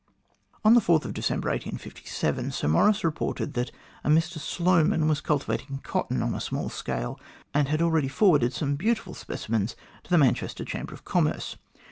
[0.65, 0.83] On December
[1.21, 1.35] 4,
[1.75, 3.69] 1857, Sir Maurice reported that
[4.03, 7.19] a Mr Sloman was cultivating cotton on a small scale,
[7.53, 11.55] and had already forwarded some beautiful specimens to the Manchester Chamber of Commerce.